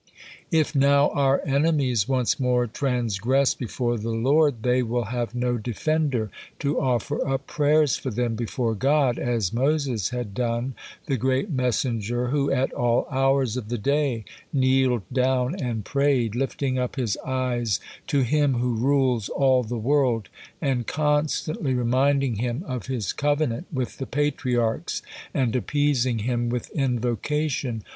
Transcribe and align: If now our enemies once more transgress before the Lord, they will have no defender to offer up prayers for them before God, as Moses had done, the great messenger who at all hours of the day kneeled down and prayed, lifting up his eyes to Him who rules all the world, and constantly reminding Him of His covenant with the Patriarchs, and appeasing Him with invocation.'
If 0.49 0.73
now 0.73 1.09
our 1.09 1.43
enemies 1.45 2.07
once 2.09 2.39
more 2.39 2.65
transgress 2.65 3.53
before 3.53 3.99
the 3.99 4.09
Lord, 4.09 4.63
they 4.63 4.81
will 4.81 5.03
have 5.03 5.35
no 5.35 5.59
defender 5.59 6.31
to 6.57 6.79
offer 6.81 7.23
up 7.27 7.45
prayers 7.45 7.97
for 7.97 8.09
them 8.09 8.33
before 8.35 8.73
God, 8.73 9.19
as 9.19 9.53
Moses 9.53 10.09
had 10.09 10.33
done, 10.33 10.73
the 11.05 11.17
great 11.17 11.51
messenger 11.51 12.29
who 12.29 12.49
at 12.49 12.73
all 12.73 13.05
hours 13.11 13.57
of 13.57 13.69
the 13.69 13.77
day 13.77 14.25
kneeled 14.51 15.03
down 15.13 15.53
and 15.61 15.85
prayed, 15.85 16.33
lifting 16.33 16.79
up 16.79 16.95
his 16.95 17.15
eyes 17.17 17.79
to 18.07 18.21
Him 18.21 18.55
who 18.55 18.73
rules 18.73 19.29
all 19.29 19.61
the 19.61 19.77
world, 19.77 20.29
and 20.59 20.87
constantly 20.87 21.75
reminding 21.75 22.37
Him 22.37 22.63
of 22.65 22.87
His 22.87 23.13
covenant 23.13 23.67
with 23.71 23.99
the 23.99 24.07
Patriarchs, 24.07 25.03
and 25.31 25.55
appeasing 25.55 26.17
Him 26.21 26.49
with 26.49 26.71
invocation.' 26.71 27.83